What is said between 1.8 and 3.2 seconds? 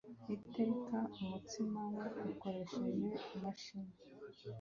we akoresheje